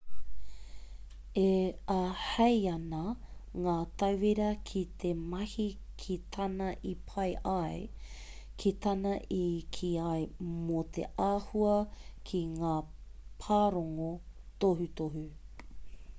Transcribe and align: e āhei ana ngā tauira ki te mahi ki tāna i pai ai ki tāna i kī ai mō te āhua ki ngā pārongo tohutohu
e 1.41 1.49
āhei 1.95 2.55
ana 2.75 3.01
ngā 3.65 3.73
tauira 4.03 4.47
ki 4.69 4.81
te 5.03 5.11
mahi 5.33 5.65
ki 6.03 6.15
tāna 6.37 6.69
i 6.91 6.93
pai 7.11 7.25
ai 7.51 7.75
ki 8.63 8.71
tāna 8.87 9.11
i 9.37 9.43
kī 9.77 9.89
ai 10.05 10.25
mō 10.53 10.81
te 10.97 11.05
āhua 11.27 11.75
ki 12.31 12.39
ngā 12.55 12.73
pārongo 13.45 14.09
tohutohu 14.65 15.27